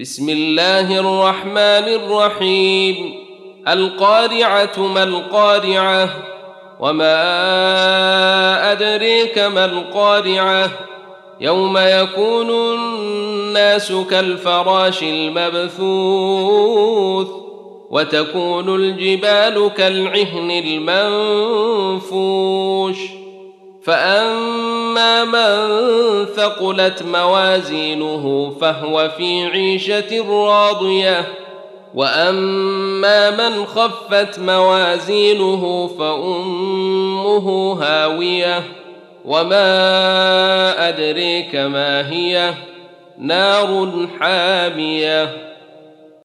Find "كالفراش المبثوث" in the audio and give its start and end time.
14.10-15.86